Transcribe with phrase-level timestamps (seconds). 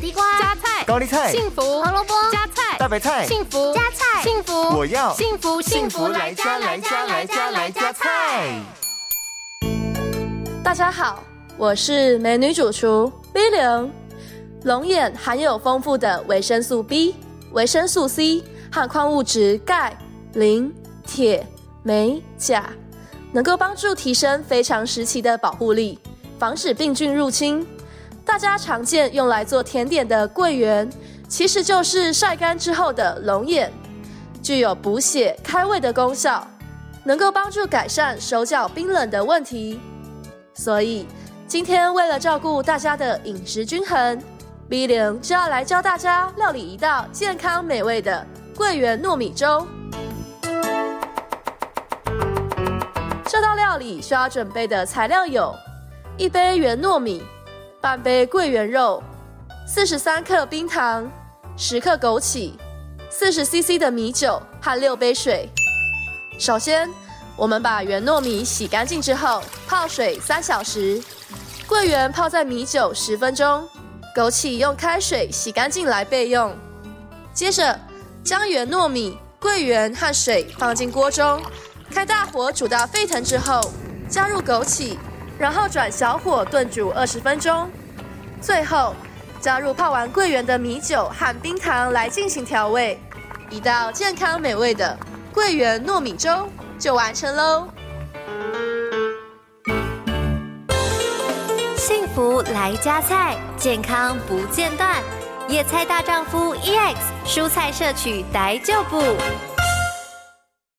[0.00, 8.58] 地瓜、加菜、高丽菜、幸福、胡萝卜、加菜、大白菜、幸福、加菜、幸福，我要幸福幸福来加来加来加来加菜。
[10.64, 11.22] 大家好，
[11.58, 13.92] 我是美女主厨 B 零。
[14.64, 17.14] 龙眼含有丰富的维生素 B、
[17.52, 19.94] 维生素 C 和矿物质钙、
[20.32, 20.74] 磷、
[21.06, 21.46] 铁、
[21.82, 22.64] 镁、钾，
[23.32, 25.98] 能够帮助提升非常时期的保护力，
[26.38, 27.66] 防止病菌入侵。
[28.30, 30.88] 大家常见用来做甜点的桂圆，
[31.28, 33.72] 其实就是晒干之后的龙眼，
[34.40, 36.46] 具有补血开胃的功效，
[37.02, 39.80] 能够帮助改善手脚冰冷的问题。
[40.54, 41.08] 所以
[41.48, 44.22] 今天为了照顾大家的饮食均衡
[44.68, 48.24] ，B 零就要来教大家料理一道健康美味的
[48.56, 49.66] 桂圆糯米粥。
[53.26, 55.52] 这道料理需要准备的材料有：
[56.16, 57.24] 一杯圆糯米。
[57.80, 59.02] 半杯桂圆肉，
[59.66, 61.10] 四十三克冰糖，
[61.56, 62.52] 十克枸杞，
[63.08, 65.48] 四十 CC 的米酒和六杯水。
[66.38, 66.86] 首先，
[67.36, 71.02] 我们把圆糯米洗干净之后泡水三小时，
[71.66, 73.66] 桂圆泡在米酒十分钟，
[74.14, 76.54] 枸杞用开水洗干净来备用。
[77.32, 77.80] 接着，
[78.22, 81.40] 将圆糯米、桂圆和水放进锅中，
[81.90, 83.72] 开大火煮到沸腾之后，
[84.06, 84.98] 加入枸杞。
[85.40, 87.70] 然后转小火炖煮二十分钟，
[88.42, 88.94] 最后
[89.40, 93.00] 加入泡完桂圆的米酒和冰糖来进行调味，
[93.48, 94.94] 一道健康美味的
[95.32, 96.46] 桂圆糯米粥
[96.78, 97.66] 就完成喽。
[101.78, 105.02] 幸福来加菜，健康不间断。
[105.48, 109.02] 野菜大丈夫 EX，蔬菜摄取逮就补。